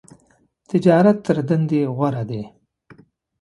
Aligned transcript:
تجارت 0.69 1.17
تر 1.25 1.37
دندی 1.47 1.81
غوره 1.97 2.23
ده. 2.29 2.41